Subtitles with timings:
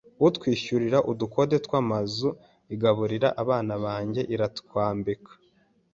[0.27, 2.29] itwishyurira ubukode bw’amazu,
[2.73, 5.31] igaburira abana banjye iratwambika